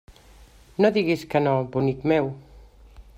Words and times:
No 0.85 0.91
digues 0.95 1.27
que 1.33 1.43
no, 1.49 1.55
bonic 1.77 2.09
meu. 2.13 2.35